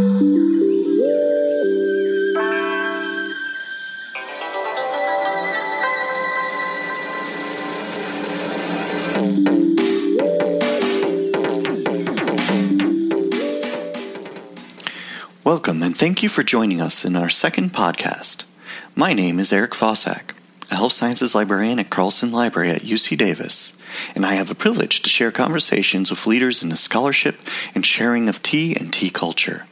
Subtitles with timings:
[0.00, 0.30] Welcome
[15.82, 18.46] and thank you for joining us in our second podcast.
[18.94, 20.30] My name is Eric Fossack,
[20.70, 23.76] a health sciences librarian at Carlson Library at UC Davis,
[24.14, 27.38] and I have the privilege to share conversations with leaders in the scholarship
[27.74, 29.66] and sharing of tea and tea culture.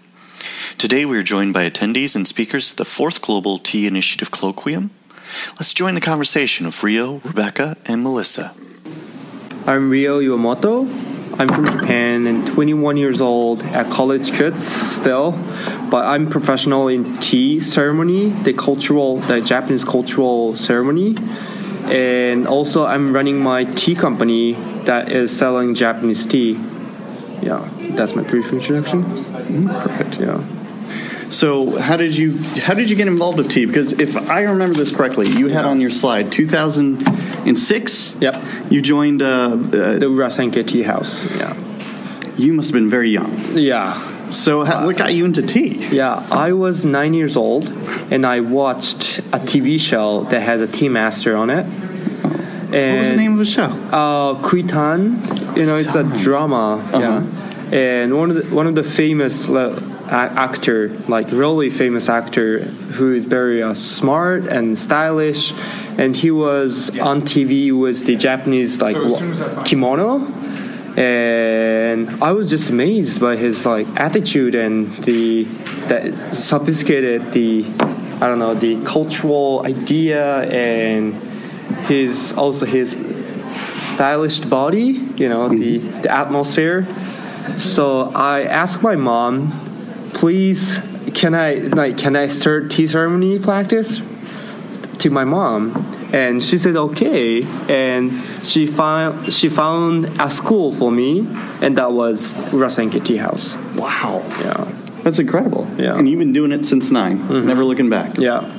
[0.79, 4.91] Today we are joined by attendees and speakers at the fourth Global Tea Initiative Colloquium.
[5.59, 8.55] Let's join the conversation of Rio, Rebecca, and Melissa.
[9.67, 10.87] I'm Rio Iwamoto.
[11.37, 15.33] I'm from Japan and 21 years old at college kids still,
[15.91, 21.17] but I'm professional in tea ceremony, the cultural, the Japanese cultural ceremony,
[21.87, 24.53] and also I'm running my tea company
[24.85, 26.53] that is selling Japanese tea.
[27.43, 29.03] Yeah, that's my brief introduction.
[29.03, 29.69] Mm-hmm.
[29.69, 30.20] Perfect.
[30.20, 30.58] Yeah.
[31.31, 33.67] So, how did you how did you get involved with tea?
[33.67, 38.17] Because if I remember this correctly, you had on your slide 2006.
[38.20, 38.43] Yep.
[38.70, 39.20] You joined.
[39.23, 41.25] Uh, uh, The Urasenke Tea House.
[41.37, 41.55] Yeah.
[42.37, 43.57] you must have been very young.
[43.57, 44.31] Yeah.
[44.31, 45.87] So, how, what got you into tea?
[45.95, 47.67] Yeah, I was nine years old,
[48.11, 51.65] and I watched a TV show that has a tea master on it.
[51.65, 53.63] And What was the name of the show?
[53.65, 55.57] Uh, Kuitan.
[55.57, 56.77] You know, it's a drama.
[56.77, 56.98] Uh-huh.
[57.01, 59.48] Yeah, and one of the one of the famous
[60.11, 65.53] actor, like really famous actor, who is very uh, smart and stylish,
[65.98, 70.27] and he was on TV with the Japanese like wa- kimono.
[70.97, 75.45] And I was just amazed by his like attitude and the
[75.89, 77.64] that sophisticated the
[78.20, 81.14] I don't know the cultural idea and
[81.86, 82.92] his also his
[83.95, 86.86] stylish body you know the the atmosphere.
[87.59, 89.67] So I asked my mom
[90.19, 90.80] please
[91.14, 94.00] can I like can I start tea ceremony practice
[94.98, 95.70] to my mom
[96.12, 98.12] and she said okay and
[98.42, 101.20] she found she found a school for me
[101.62, 104.64] and that was Urasenke Tea House Wow, yeah
[105.05, 105.68] that's incredible.
[105.78, 105.96] Yeah.
[105.96, 107.46] and you've been doing it since 9 mm-hmm.
[107.46, 108.18] never looking back.
[108.18, 108.55] yeah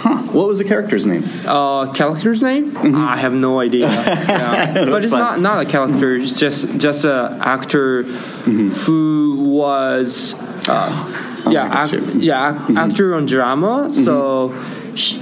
[0.00, 0.16] Huh?
[0.32, 1.24] What was the character's name?
[1.46, 2.94] uh character's name mm-hmm.
[2.94, 4.84] I have no idea yeah.
[4.84, 5.18] but it's fine.
[5.18, 8.68] not not a character it's just just a actor mm-hmm.
[8.68, 10.34] who was
[10.70, 14.14] uh, yeah I got ac- yeah ac- actor on drama so
[14.94, 15.18] she,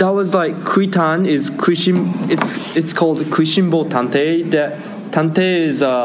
[0.00, 1.98] that was like kuitan is kuishin
[2.34, 4.42] it's it's called kuishinbo tante.
[4.54, 4.70] That
[5.12, 5.98] tante is a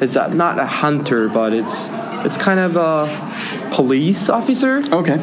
[0.00, 1.76] it's a, not a hunter but it's
[2.26, 3.08] it's kind of a
[3.74, 4.82] police officer.
[5.00, 5.16] Okay.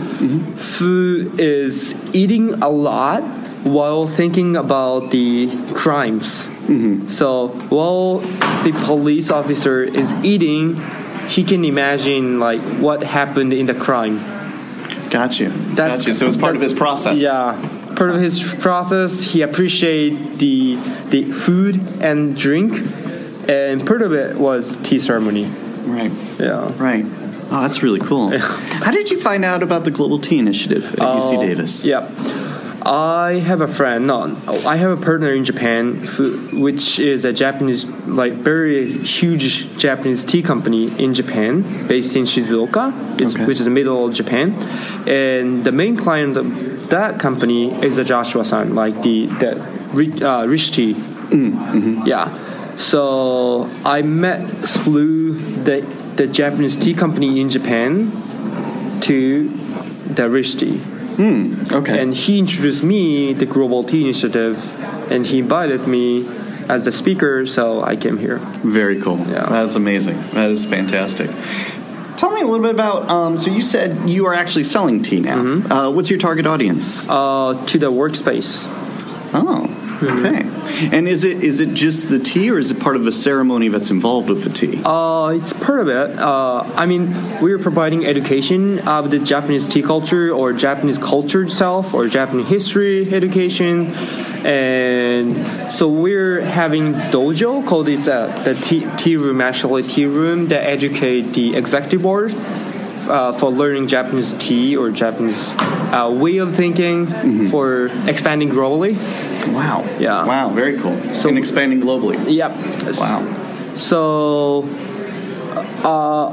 [0.79, 3.21] who is eating a lot
[3.63, 6.47] while thinking about the crimes.
[7.19, 8.19] So while
[8.65, 10.75] the police officer is eating,
[11.29, 14.17] he can imagine like what happened in the crime.
[15.09, 15.49] Got you.
[15.75, 16.13] That's Got you.
[16.13, 17.19] So it's part of his process.
[17.19, 17.55] Yeah,
[17.95, 19.21] part of his process.
[19.21, 20.75] He appreciate the
[21.09, 22.73] the food and drink,
[23.47, 25.45] and part of it was tea ceremony.
[25.45, 26.11] Right.
[26.39, 26.71] Yeah.
[26.77, 27.05] Right.
[27.51, 28.37] Oh, that's really cool.
[28.37, 31.83] How did you find out about the Global Tea Initiative at uh, UC Oh, Davis?
[31.83, 32.01] Yeah.
[32.85, 34.07] I have a friend.
[34.07, 34.35] No,
[34.65, 40.23] I have a partner in Japan, who, which is a Japanese, like very huge Japanese
[40.23, 43.45] tea company in Japan, based in Shizuoka, it's, Okay.
[43.45, 44.53] which is the middle of Japan.
[45.07, 50.93] And the main client of that company is a Joshua-san, like the the uh, Rishi
[50.93, 50.95] Tea.
[52.05, 52.75] Yeah.
[52.77, 55.33] So I met through
[55.67, 55.81] the
[56.15, 58.11] the Japanese tea company in Japan
[59.01, 59.49] to
[60.07, 60.81] the Rishi Tea
[61.19, 62.01] Okay.
[62.01, 64.57] and he introduced me the Global Tea Initiative,
[65.11, 66.25] and he invited me
[66.69, 68.37] as the speaker, so I came here.
[68.63, 69.17] Very cool.
[69.27, 69.45] Yeah.
[69.49, 70.17] That's amazing.
[70.33, 71.29] That is fantastic.
[72.15, 73.09] Tell me a little bit about.
[73.09, 75.37] Um, so you said you are actually selling tea now.
[75.41, 75.71] Mm-hmm.
[75.71, 77.07] Uh, what's your target audience?
[77.07, 78.63] Uh, to the workspace.
[79.33, 79.67] Oh,
[80.01, 80.87] okay.
[80.95, 83.67] And is it is it just the tea, or is it part of a ceremony
[83.67, 84.81] that's involved with the tea?
[84.83, 86.17] Uh, it's part of it.
[86.17, 91.93] Uh, I mean, we're providing education of the Japanese tea culture or Japanese culture itself
[91.93, 93.93] or Japanese history education.
[94.45, 100.47] And so we're having dojo called it's uh, the tea, tea room, actually tea room
[100.47, 102.33] that educate the executive board
[103.09, 105.51] uh, for learning Japanese tea or Japanese
[105.91, 108.95] uh, way of thinking for expanding globally.
[109.47, 109.85] Wow.
[109.99, 110.25] Yeah.
[110.25, 110.49] Wow.
[110.49, 110.97] Very cool.
[111.15, 112.17] So- and expanding globally.
[112.31, 112.97] Yep.
[112.97, 113.75] Wow.
[113.77, 114.67] So,
[115.83, 116.31] uh,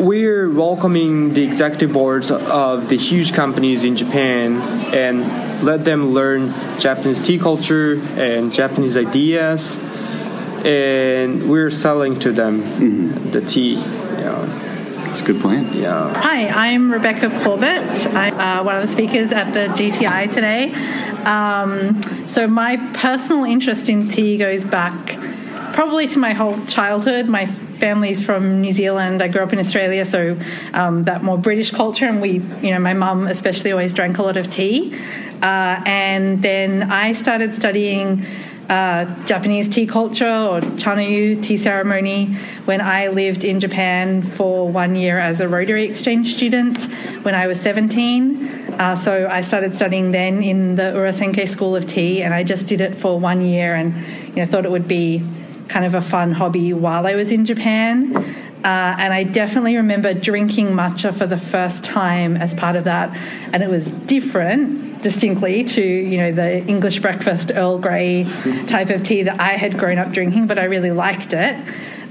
[0.00, 4.60] we're welcoming the executive boards of the huge companies in Japan
[4.92, 9.76] and let them learn Japanese tea culture and Japanese ideas,
[10.64, 13.76] and we're selling to them the tea.
[15.14, 15.20] You.
[15.20, 15.72] It's a good plan.
[15.72, 16.12] Yeah.
[16.14, 18.06] Hi, I'm Rebecca Corbett.
[18.14, 20.74] I'm uh, one of the speakers at the GTI today.
[21.24, 25.18] Um, so, my personal interest in tea goes back
[25.72, 27.26] probably to my whole childhood.
[27.26, 29.22] My family's from New Zealand.
[29.22, 30.36] I grew up in Australia, so
[30.72, 34.22] um, that more British culture, and we, you know, my mum especially always drank a
[34.22, 34.94] lot of tea.
[35.42, 38.26] Uh, and then I started studying
[38.68, 42.34] uh, Japanese tea culture or Chanoyu tea ceremony
[42.64, 46.82] when I lived in Japan for one year as a Rotary Exchange student
[47.24, 48.72] when I was 17.
[48.72, 52.66] Uh, so I started studying then in the Urasenke School of Tea, and I just
[52.66, 53.94] did it for one year and
[54.28, 55.22] you know, thought it would be
[55.68, 58.16] kind of a fun hobby while I was in Japan.
[58.16, 63.14] Uh, and I definitely remember drinking matcha for the first time as part of that,
[63.52, 68.24] and it was different distinctly to you know the English breakfast Earl Grey
[68.66, 71.54] type of tea that I had grown up drinking, but I really liked it.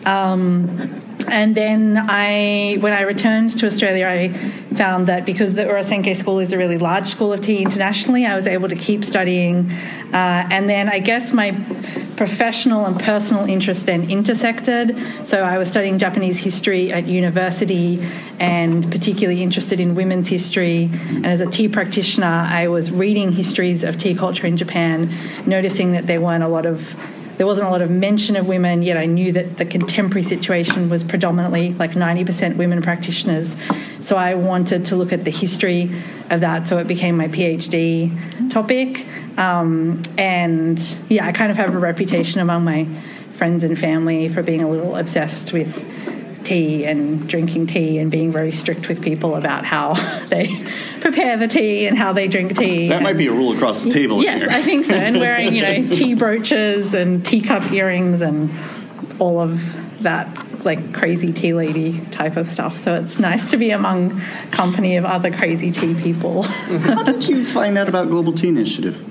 [0.05, 4.29] Um, and then I, when I returned to Australia, I
[4.75, 8.35] found that because the Urasenke School is a really large school of tea internationally, I
[8.35, 9.71] was able to keep studying.
[10.13, 11.51] Uh, and then I guess my
[12.15, 14.97] professional and personal interests then intersected.
[15.25, 18.05] So I was studying Japanese history at university
[18.39, 20.89] and particularly interested in women's history.
[21.09, 25.13] And as a tea practitioner, I was reading histories of tea culture in Japan,
[25.45, 26.95] noticing that there weren't a lot of
[27.37, 30.89] there wasn't a lot of mention of women, yet I knew that the contemporary situation
[30.89, 33.55] was predominantly like 90% women practitioners.
[34.01, 35.91] So I wanted to look at the history
[36.29, 39.05] of that, so it became my PhD topic.
[39.37, 42.87] Um, and yeah, I kind of have a reputation among my
[43.33, 45.83] friends and family for being a little obsessed with
[46.43, 49.93] tea and drinking tea and being very strict with people about how
[50.29, 50.47] they
[51.03, 52.87] prepare the tea and how they drink tea.
[52.87, 54.23] That might be a rule across the table.
[54.23, 54.95] Yes, I think so.
[54.95, 58.49] And wearing, you know, tea brooches and teacup earrings and
[59.19, 60.27] all of that
[60.65, 62.77] like crazy tea lady type of stuff.
[62.77, 64.21] So it's nice to be among
[64.51, 66.43] company of other crazy tea people.
[66.43, 69.05] How did you find out about Global Tea Initiative?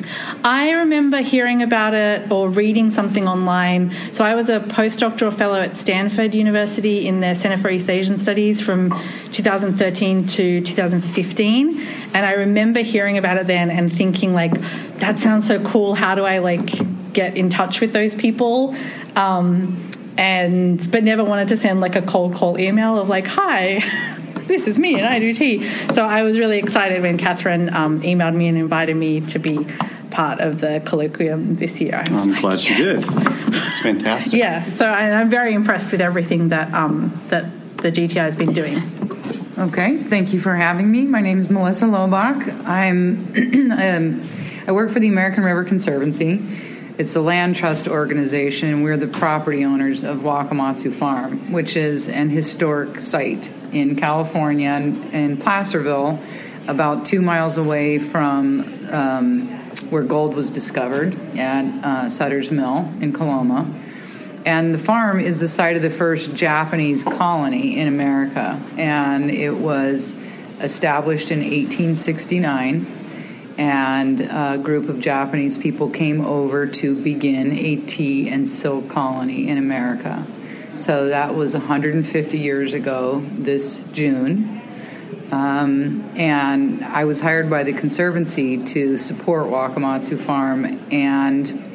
[0.44, 3.92] I remember hearing about it or reading something online.
[4.12, 8.18] So I was a postdoctoral fellow at Stanford University in their Center for East Asian
[8.18, 8.94] Studies from
[9.32, 11.80] 2013 to 2015,
[12.14, 14.52] and I remember hearing about it then and thinking like,
[14.98, 15.94] that sounds so cool.
[15.94, 18.74] How do I like get in touch with those people?
[19.16, 23.82] Um, and but never wanted to send like a cold call email of like, hi.
[24.42, 25.66] This is me and I do tea.
[25.94, 29.64] So I was really excited when Catherine um, emailed me and invited me to be
[30.10, 31.94] part of the colloquium this year.
[31.94, 32.68] I'm like, glad yes.
[32.68, 33.04] you did.
[33.54, 34.34] It's fantastic.
[34.34, 37.44] yeah, so I, I'm very impressed with everything that um, that
[37.78, 38.82] the GTI has been doing.
[39.58, 41.04] Okay, thank you for having me.
[41.04, 42.66] My name is Melissa Lobach.
[42.66, 44.28] I'm um,
[44.66, 46.42] I work for the American River Conservancy.
[46.98, 52.06] It's a land trust organization, and we're the property owners of Wakamatsu Farm, which is
[52.06, 56.20] an historic site in California in Placerville,
[56.68, 59.48] about two miles away from um,
[59.88, 63.72] where gold was discovered at uh, Sutter's Mill in Coloma.
[64.44, 69.56] And the farm is the site of the first Japanese colony in America, and it
[69.56, 70.14] was
[70.60, 73.01] established in 1869
[73.58, 79.48] and a group of Japanese people came over to begin a tea and silk colony
[79.48, 80.26] in America.
[80.74, 84.60] So that was 150 years ago this June.
[85.30, 91.72] Um, and I was hired by the Conservancy to support Wakamatsu Farm and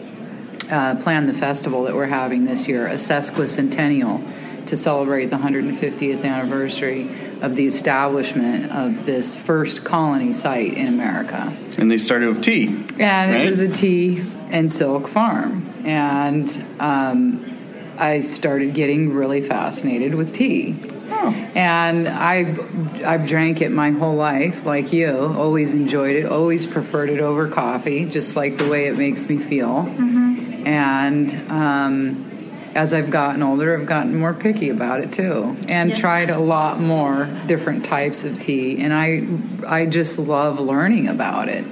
[0.70, 6.24] uh, plan the festival that we're having this year, a sesquicentennial, to celebrate the 150th
[6.24, 7.10] anniversary
[7.42, 11.56] of the establishment of this first colony site in America.
[11.78, 12.68] And they started with tea.
[12.68, 13.42] And right?
[13.42, 15.72] it was a tea and silk farm.
[15.86, 17.58] And um,
[17.98, 20.76] I started getting really fascinated with tea.
[21.10, 21.30] Oh.
[21.56, 25.10] And I've, I've drank it my whole life, like you.
[25.10, 29.38] Always enjoyed it, always preferred it over coffee, just like the way it makes me
[29.38, 29.68] feel.
[29.68, 30.68] Mm-hmm.
[30.68, 32.37] And um,
[32.78, 35.96] as I've gotten older, I've gotten more picky about it too, and yeah.
[35.96, 38.78] tried a lot more different types of tea.
[38.78, 39.24] And I,
[39.68, 41.66] I just love learning about it.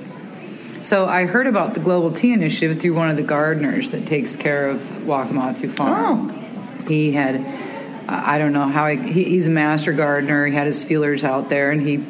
[0.82, 4.36] So I heard about the Global Tea Initiative through one of the gardeners that takes
[4.36, 6.32] care of Wakamatsu Farm.
[6.32, 6.88] Oh.
[6.88, 7.36] He had,
[8.10, 10.48] I don't know how he, he's a master gardener.
[10.48, 12.04] He had his feelers out there, and he,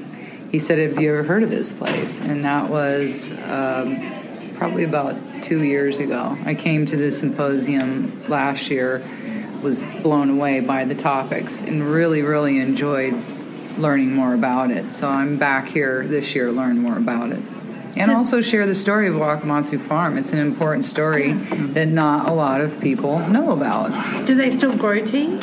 [0.52, 3.30] he said, "Have you ever heard of this place?" And that was.
[3.30, 4.16] Um,
[4.56, 6.36] probably about two years ago.
[6.44, 9.08] I came to the symposium last year,
[9.62, 13.14] was blown away by the topics, and really, really enjoyed
[13.78, 14.96] learning more about it.
[14.96, 17.44] So I'm back here this year to learn more about it.
[17.98, 20.18] And also share the story of Wakamatsu Farm.
[20.18, 21.74] It's an important story mm-hmm.
[21.74, 24.26] that not a lot of people know about.
[24.26, 25.40] Do they still grow tea?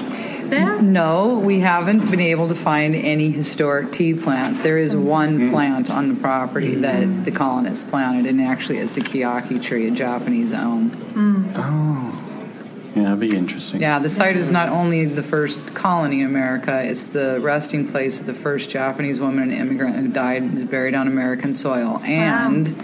[0.52, 0.82] There?
[0.82, 4.60] No, we haven't been able to find any historic tea plants.
[4.60, 5.06] There is mm-hmm.
[5.06, 9.88] one plant on the property that the colonists planted, and actually it's a keyaki tree,
[9.88, 10.90] a Japanese elm.
[10.90, 11.52] Mm.
[11.56, 13.80] oh Yeah, that'd be interesting.
[13.80, 18.20] Yeah, the site is not only the first colony in America, it's the resting place
[18.20, 21.98] of the first Japanese woman and immigrant who died and is buried on American soil,
[22.04, 22.76] and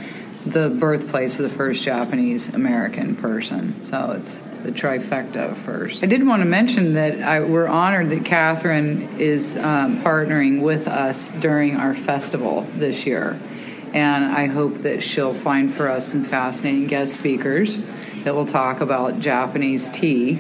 [0.47, 3.83] the birthplace of the first Japanese American person.
[3.83, 6.03] So it's the trifecta first.
[6.03, 10.89] I did want to mention that I, we're honored that Catherine is um, partnering with
[10.89, 13.39] us during our festival this year.
[13.95, 17.79] And I hope that she'll find for us some fascinating guest speakers
[18.25, 20.39] that will talk about Japanese tea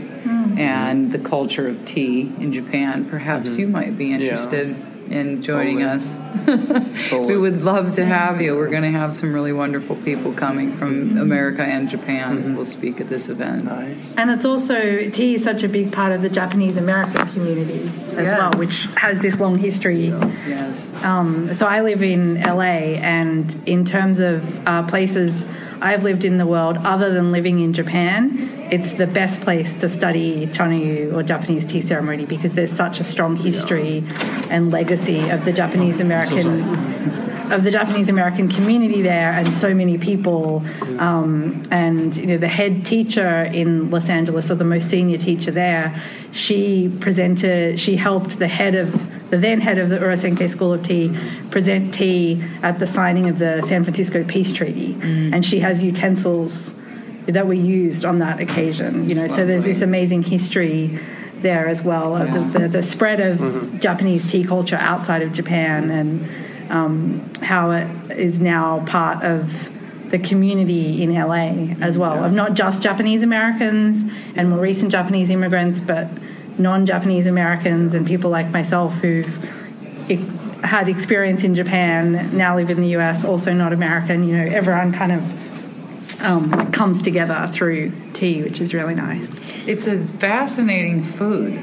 [0.58, 3.08] and the culture of tea in Japan.
[3.08, 4.76] Perhaps you might be interested
[5.10, 5.84] in joining Totally.
[5.84, 6.14] us.
[7.12, 8.54] we would love to have you.
[8.56, 12.64] We're going to have some really wonderful people coming from America and Japan who will
[12.66, 13.64] speak at this event.
[13.64, 13.96] Nice.
[14.16, 18.26] And it's also tea is such a big part of the Japanese American community as
[18.26, 18.38] Yes.
[18.38, 20.06] well, which has this long history.
[20.46, 20.90] Yes.
[21.02, 25.44] Um, so I live in LA, and in terms of uh, places
[25.80, 29.88] I've lived in the world, other than living in Japan, it's the best place to
[29.88, 34.04] study Chanoyu or Japanese tea ceremony because there's such a strong history
[34.50, 37.08] and legacy of the Japanese American
[37.52, 40.62] of the Japanese American community there, and so many people.
[40.98, 45.50] Um, and you know, the head teacher in Los Angeles, or the most senior teacher
[45.50, 46.00] there,
[46.32, 47.80] she presented.
[47.80, 51.16] She helped the head of the then head of the Urasenke School of Tea
[51.50, 56.74] present tea at the signing of the San Francisco Peace Treaty, and she has utensils
[57.26, 59.08] that were used on that occasion.
[59.08, 60.98] You know, so there's this amazing history
[61.42, 65.90] there as well of the, the, the spread of Japanese tea culture outside of Japan
[65.90, 67.86] and um, how it
[68.18, 69.70] is now part of
[70.10, 75.28] the community in LA as well of not just Japanese Americans and more recent Japanese
[75.28, 76.08] immigrants, but
[76.58, 79.26] non-Japanese Americans and people like myself who've
[80.62, 84.28] had experience in Japan, now live in the US, also not American.
[84.28, 89.28] You know, everyone kind of um, comes together through tea, which is really nice.
[89.66, 91.54] It's a fascinating food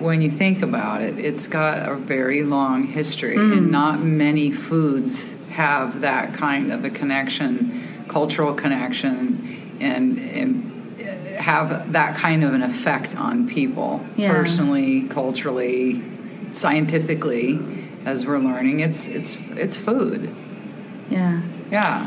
[0.00, 1.18] when you think about it.
[1.18, 6.90] It's got a very long history, and not many foods have that kind of a
[6.90, 10.75] connection, cultural connection, and, and
[11.38, 14.32] have that kind of an effect on people Yeah.
[14.32, 16.02] personally, culturally,
[16.52, 17.60] scientifically.
[18.04, 20.30] As we're learning, it's it's it's food.
[21.10, 21.40] Yeah.
[21.70, 22.06] Yeah.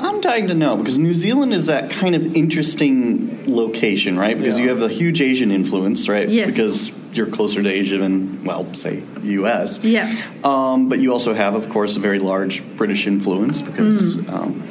[0.00, 4.36] I'm dying to know because New Zealand is that kind of interesting location, right?
[4.36, 4.64] Because Yeah.
[4.64, 6.28] you have a huge Asian influence, right?
[6.28, 6.46] Yes.
[6.50, 9.82] Because you're closer to Asia than, well, say, U.S.
[9.84, 10.10] Yeah.
[10.42, 14.32] Um, but you also have, of course, a very large British influence because Mm.
[14.32, 14.62] um,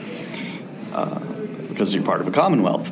[0.93, 1.19] uh,
[1.69, 2.91] because you're part of a Commonwealth.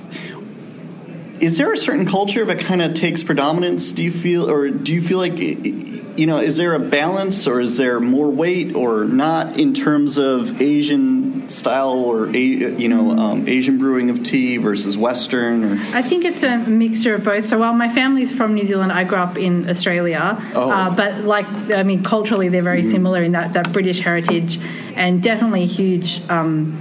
[1.39, 3.93] Is there a certain culture that kind of takes predominance?
[3.93, 7.59] Do you feel, or do you feel like, you know, is there a balance, or
[7.59, 13.47] is there more weight, or not in terms of Asian style, or you know, um,
[13.47, 15.63] Asian brewing of tea versus Western?
[15.63, 17.45] Or I think it's a mixture of both.
[17.45, 20.41] So while my family's from New Zealand, I grew up in Australia.
[20.55, 20.71] Oh.
[20.71, 24.59] Uh, but like, I mean, culturally they're very similar in that, that British heritage
[24.95, 26.77] and definitely a huge um,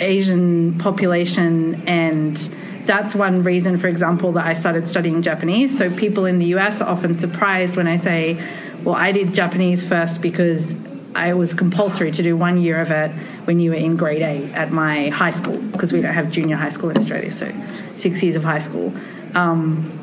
[0.00, 1.82] Asian population.
[1.86, 2.36] And
[2.90, 5.78] that's one reason, for example, that I started studying Japanese.
[5.78, 8.36] So people in the US are often surprised when I say,
[8.82, 10.74] well, I did Japanese first because
[11.14, 13.12] I was compulsory to do one year of it
[13.44, 16.56] when you were in grade eight at my high school because we don't have junior
[16.56, 17.52] high school in Australia, so
[17.98, 18.92] six years of high school.
[19.36, 19.96] Um,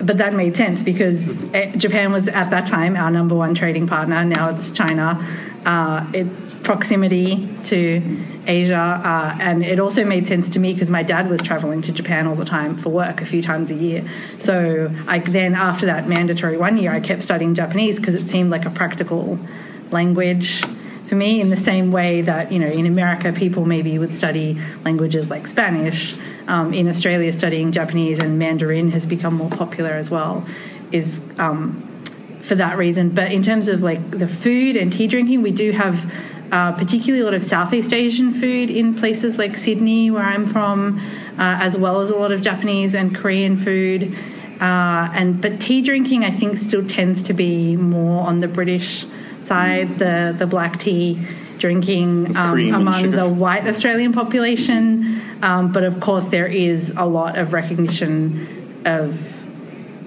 [0.00, 3.86] but that made sense because eh, Japan was at that time our number one trading
[3.86, 4.24] partner.
[4.24, 5.22] Now it's China.
[5.66, 6.26] Uh, it
[6.68, 8.02] proximity to
[8.46, 11.92] Asia, uh, and it also made sense to me because my dad was traveling to
[11.92, 14.04] Japan all the time for work, a few times a year.
[14.40, 18.50] So I then, after that mandatory one year, I kept studying Japanese because it seemed
[18.50, 19.38] like a practical
[19.90, 20.62] language
[21.06, 24.60] for me in the same way that you know in america people maybe would study
[24.84, 26.14] languages like spanish
[26.48, 30.44] um, in australia studying japanese and mandarin has become more popular as well
[30.92, 31.82] is um,
[32.42, 35.70] for that reason but in terms of like the food and tea drinking we do
[35.70, 35.96] have
[36.52, 40.98] uh, particularly a lot of southeast asian food in places like sydney where i'm from
[41.38, 44.14] uh, as well as a lot of japanese and korean food
[44.60, 49.06] uh, and but tea drinking i think still tends to be more on the british
[49.48, 51.18] side, the, the black tea
[51.58, 55.20] drinking um, among the white Australian population.
[55.42, 59.18] Um, but of course, there is a lot of recognition of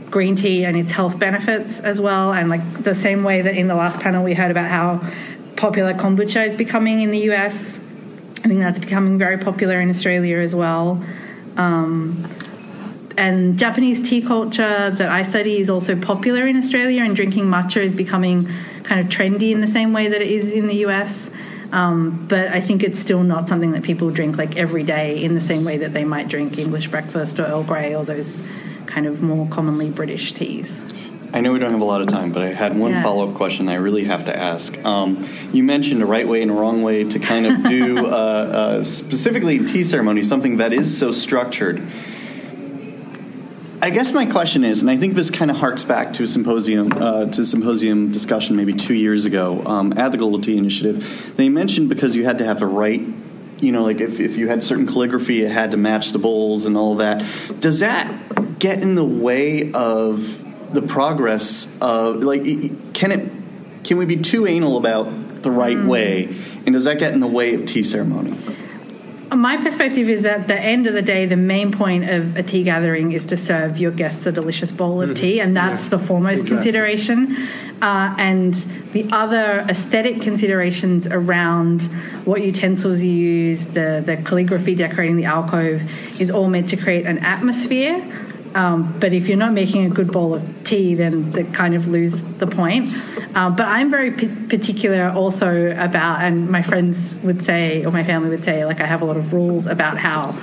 [0.10, 2.31] green tea and its health benefits as well.
[2.31, 5.01] And like the same way that in the last panel we heard about how
[5.62, 7.77] popular kombucha is becoming in the US,
[8.44, 11.00] I think that's becoming very popular in Australia as well.
[11.56, 12.27] Um,
[13.15, 17.77] and Japanese tea culture that I study is also popular in Australia, and drinking matcha
[17.77, 18.50] is becoming
[18.84, 21.30] kind of trendy in the same way that it is in the US.
[21.72, 25.36] Um, but I think it's still not something that people drink like every day in
[25.36, 28.41] the same way that they might drink English breakfast or Earl Grey or those
[28.88, 30.72] kind of more commonly British teas.
[31.33, 33.03] I know we don't have a lot of time, but I had one Yeah.
[33.03, 34.77] follow up question I really have to ask.
[34.83, 35.23] Um,
[35.53, 38.83] you mentioned a right way and a wrong way to kind of do, uh, uh,
[38.83, 41.81] specifically tea ceremony, something that is so structured.
[43.83, 46.27] I guess my question is, and I think this kind of harks back to a
[46.27, 50.57] symposium, uh, to a symposium discussion maybe two years ago um, at the Global Tea
[50.57, 51.33] Initiative.
[51.35, 53.01] They mentioned because you had to have the right,
[53.59, 56.65] you know, like if, if you had certain calligraphy, it had to match the bowls
[56.67, 57.25] and all that.
[57.59, 60.40] Does that get in the way of
[60.74, 62.44] the progress of, like,
[62.94, 63.32] can it,
[63.84, 66.36] can we be too anal about the right way?
[66.66, 68.38] And does that get in the way of tea ceremony?
[69.34, 72.44] My perspective is that at the end of the day, the main point of a
[72.44, 75.98] tea gathering is to serve your guests a delicious bowl of tea, and that's the
[75.98, 76.58] foremost Exactly.
[76.58, 77.48] consideration.
[77.82, 78.54] Uh, and
[78.92, 81.84] the other aesthetic considerations around
[82.25, 85.82] what utensils you use, the, the calligraphy decorating the alcove,
[86.20, 88.06] is all meant to create an atmosphere.
[88.55, 91.88] Um, but if you're not making a good bowl of tea, then they kind of
[91.88, 92.93] lose the point.
[93.36, 98.03] Uh, but I'm very p- particular also about, and my friends would say, or my
[98.03, 100.38] family would say, like I have a lot of rules about how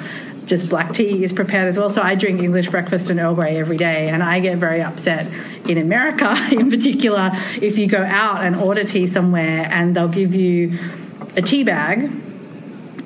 [0.47, 1.91] just black tea is prepared as well.
[1.91, 5.31] So I drink English breakfast and Earl Grey every day, and I get very upset
[5.69, 10.35] in America, in particular, if you go out and order tea somewhere and they'll give
[10.35, 10.79] you
[11.37, 12.11] a tea bag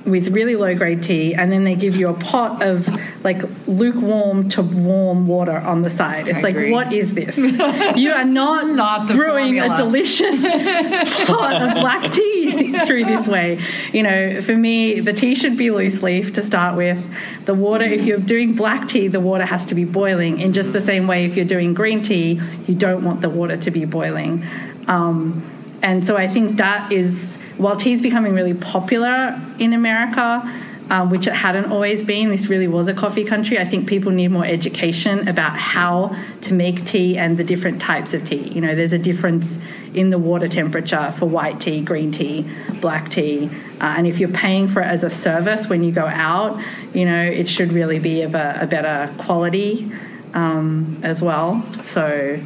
[0.05, 2.89] with really low grade tea, and then they give you a pot of
[3.25, 6.29] like lukewarm to warm water on the side.
[6.29, 6.73] It's I like, agree.
[6.73, 7.39] what is this?
[7.97, 10.43] You are not, Not brewing a delicious
[11.27, 13.61] pot of black tea through this way.
[13.93, 17.03] You know, for me, the tea should be loose leaf to start with.
[17.45, 20.41] The water, if you're doing black tea, the water has to be boiling.
[20.41, 23.57] In just the same way, if you're doing green tea, you don't want the water
[23.57, 24.45] to be boiling.
[24.89, 25.49] Um,
[25.83, 30.43] and so I think that is, while tea is becoming really popular in America,
[30.91, 33.59] um, which it hadn't always been, this really was a coffee country.
[33.59, 38.13] I think people need more education about how to make tea and the different types
[38.15, 38.49] of tea.
[38.49, 39.59] You know, there's a difference
[39.95, 42.47] in the water temperature for white tea, green tea,
[42.81, 43.49] black tea.
[43.81, 46.61] Uh, and if you're paying for it as a service when you go out,
[46.93, 49.91] you know, it should really be of a, a better quality
[50.35, 51.65] um, as well.
[51.85, 52.39] So,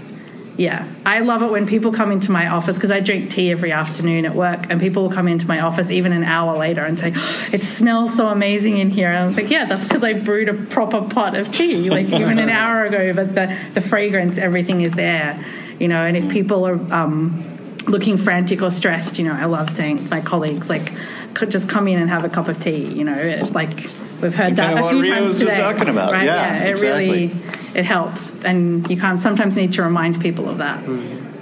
[0.56, 3.72] yeah, I love it when people come into my office because I drink tea every
[3.72, 6.98] afternoon at work, and people will come into my office even an hour later and
[6.98, 7.12] say,
[7.52, 10.48] "It smells so amazing in here." And I was like, "Yeah, that's because I brewed
[10.48, 14.80] a proper pot of tea, like even an hour ago." But the the fragrance, everything
[14.80, 15.38] is there,
[15.78, 16.04] you know.
[16.06, 17.44] And if people are um,
[17.86, 20.90] looking frantic or stressed, you know, I love saying to my colleagues like,
[21.34, 23.90] "Could just come in and have a cup of tea," you know, it, like.
[24.18, 26.10] We've heard that Kinda a what few times was just today, talking about.
[26.14, 26.24] right?
[26.24, 27.55] Yeah, it really exactly.
[27.76, 30.84] It helps, and you kind of sometimes need to remind people of that.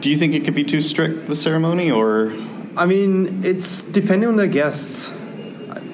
[0.00, 2.32] Do you think it could be too strict with ceremony, or
[2.76, 5.10] I mean, it's depending on the guests.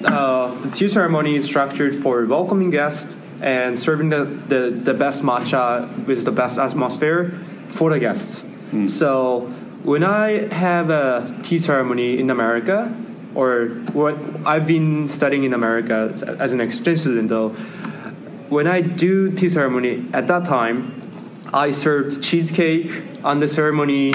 [0.03, 5.21] Uh, the tea ceremony is structured for welcoming guests and serving the, the, the best
[5.21, 8.43] matcha with the best atmosphere for the guests.
[8.87, 9.41] So
[9.83, 12.95] when I have a tea ceremony in America,
[13.35, 17.55] or what I've been studying in America as an exchange student, though,
[18.51, 21.01] when I do tea ceremony at that time,
[21.53, 22.91] I served cheesecake
[23.23, 24.13] on the ceremony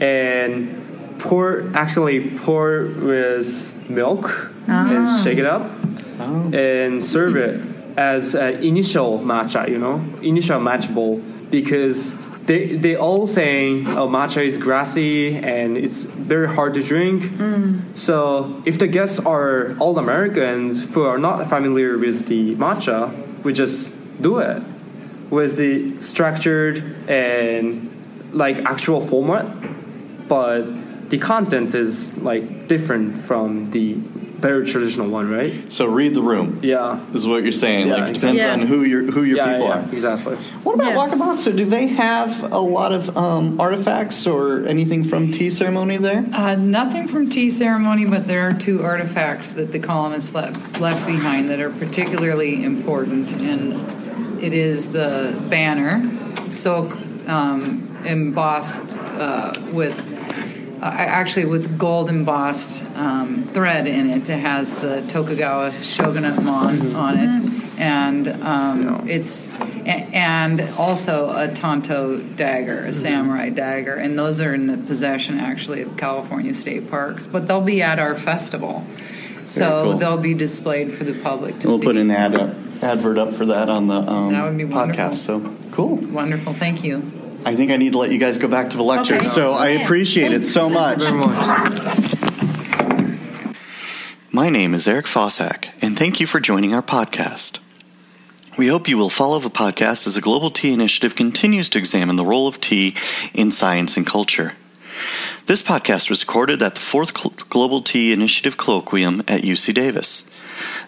[0.00, 5.22] and pour actually pour with milk and ah.
[5.22, 5.70] shake it up
[6.18, 6.50] ah.
[6.52, 7.64] and serve it
[7.96, 12.12] as an initial matcha, you know, initial matcha bowl because
[12.46, 17.22] they they all saying oh, matcha is grassy and it's very hard to drink.
[17.22, 17.96] Mm.
[17.96, 23.52] So if the guests are all Americans who are not familiar with the matcha, we
[23.52, 24.62] just do it
[25.30, 27.90] with the structured and
[28.32, 29.46] like actual format,
[30.28, 30.62] but
[31.10, 33.96] the content is like different from the
[34.38, 35.70] very traditional one, right?
[35.70, 36.60] so read the room?
[36.62, 37.04] Yeah.
[37.12, 37.88] Is what you're saying?
[37.88, 38.62] Yeah, like it depends exactly.
[38.62, 39.92] on who your who your yeah, people yeah, are.
[39.92, 40.36] exactly.
[40.36, 41.16] What about Yeah.
[41.16, 41.56] Wakamatsu?
[41.56, 46.24] Do they have a lot of um, artifacts or anything from tea ceremony there?
[46.32, 51.06] Uh, nothing from tea ceremony, but there are two artifacts that the colonists left, left
[51.06, 56.08] behind that are particularly important, and it is the banner,
[56.50, 56.96] silk
[57.26, 60.07] um, embossed uh, with,
[60.82, 64.28] actually with gold embossed um, thread in it.
[64.28, 69.14] It has the Tokugawa shogunate mon on it, and um, Yeah.
[69.14, 69.46] it's
[69.86, 75.38] a- and also a tanto dagger, a samurai dagger, and those are in the possession
[75.40, 77.26] actually of California State Parks.
[77.26, 78.84] But they'll be at our festival,
[79.46, 79.98] so cool.
[79.98, 81.68] they'll be displayed for the public to see.
[81.68, 84.64] We'll put an ad up advert up for that on the um, That would be
[84.64, 85.04] wonderful.
[85.06, 85.14] podcast.
[85.14, 85.96] So cool.
[85.96, 86.52] Wonderful.
[86.54, 87.10] Thank you.
[87.44, 89.16] I think I need to let you guys go back to the lecture.
[89.16, 89.26] Okay.
[89.26, 91.00] So I appreciate it so much.
[91.00, 92.14] Very much.
[94.32, 97.58] My name is Eric Fossack, and thank you for joining our podcast.
[98.58, 102.16] We hope you will follow the podcast as the Global Tea Initiative continues to examine
[102.16, 102.94] the role of tea
[103.32, 104.52] in science and culture.
[105.46, 107.14] This podcast was recorded at the fourth
[107.48, 110.28] Global Tea Initiative Colloquium at UC Davis.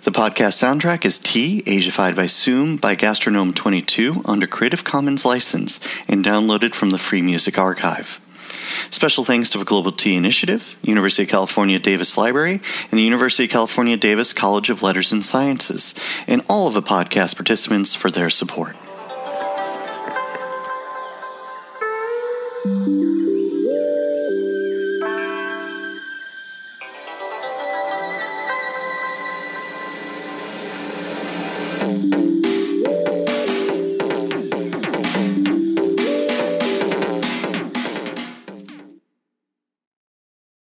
[0.03, 5.81] The podcast soundtrack is Tea, Asiafied by Zoom by Gastronome 22 under Creative Commons license
[6.09, 8.21] and downloaded from the Free Music Archive.
[8.91, 13.45] Special thanks to the Global Tea Initiative, University of California Davis Library, and the University
[13.45, 15.95] of California Davis College of Letters and Sciences,
[16.27, 18.77] and all of the podcast participants for their support.